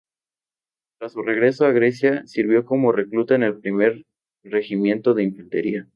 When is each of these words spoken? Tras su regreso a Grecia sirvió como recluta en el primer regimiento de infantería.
Tras 0.97 1.11
su 1.13 1.21
regreso 1.21 1.67
a 1.67 1.71
Grecia 1.71 2.25
sirvió 2.25 2.65
como 2.65 2.91
recluta 2.91 3.35
en 3.35 3.43
el 3.43 3.59
primer 3.59 4.03
regimiento 4.43 5.13
de 5.13 5.21
infantería. 5.25 5.87